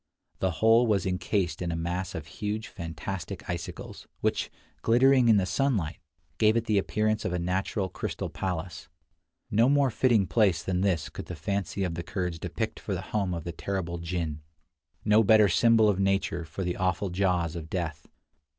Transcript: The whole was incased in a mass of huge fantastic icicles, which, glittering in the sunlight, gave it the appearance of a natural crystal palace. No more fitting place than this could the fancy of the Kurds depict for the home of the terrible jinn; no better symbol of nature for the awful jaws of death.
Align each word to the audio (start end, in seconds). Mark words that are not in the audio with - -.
The 0.39 0.65
whole 0.65 0.87
was 0.87 1.05
incased 1.05 1.61
in 1.61 1.71
a 1.71 1.75
mass 1.75 2.15
of 2.15 2.25
huge 2.25 2.69
fantastic 2.69 3.47
icicles, 3.47 4.07
which, 4.19 4.49
glittering 4.81 5.29
in 5.29 5.37
the 5.37 5.45
sunlight, 5.45 5.99
gave 6.39 6.57
it 6.57 6.65
the 6.65 6.79
appearance 6.79 7.23
of 7.23 7.33
a 7.33 7.37
natural 7.37 7.87
crystal 7.87 8.27
palace. 8.27 8.89
No 9.51 9.69
more 9.69 9.91
fitting 9.91 10.25
place 10.25 10.63
than 10.63 10.81
this 10.81 11.07
could 11.07 11.27
the 11.27 11.35
fancy 11.35 11.83
of 11.83 11.93
the 11.93 12.01
Kurds 12.01 12.39
depict 12.39 12.79
for 12.79 12.95
the 12.95 13.01
home 13.13 13.31
of 13.35 13.43
the 13.43 13.51
terrible 13.51 13.99
jinn; 13.99 14.41
no 15.05 15.23
better 15.23 15.47
symbol 15.47 15.87
of 15.87 15.99
nature 15.99 16.45
for 16.45 16.63
the 16.63 16.77
awful 16.77 17.11
jaws 17.11 17.55
of 17.55 17.69
death. 17.69 18.07